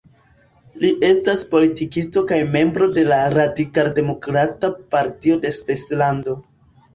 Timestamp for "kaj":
2.31-2.39